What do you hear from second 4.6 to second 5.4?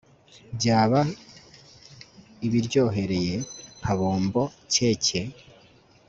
keke